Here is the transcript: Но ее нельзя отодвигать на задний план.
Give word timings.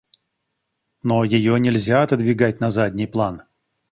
Но 1.03 1.23
ее 1.23 1.59
нельзя 1.59 2.01
отодвигать 2.01 2.59
на 2.59 2.71
задний 2.71 3.05
план. 3.05 3.43